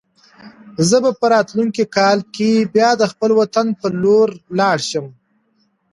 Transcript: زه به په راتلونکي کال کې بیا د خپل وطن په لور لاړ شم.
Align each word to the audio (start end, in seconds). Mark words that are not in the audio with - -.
زه 0.89 0.97
به 1.03 1.11
په 1.19 1.25
راتلونکي 1.33 1.83
کال 1.97 2.19
کې 2.35 2.51
بیا 2.73 2.89
د 2.97 3.03
خپل 3.11 3.31
وطن 3.39 3.67
په 3.79 3.87
لور 4.03 4.27
لاړ 4.59 4.77
شم. 4.89 5.05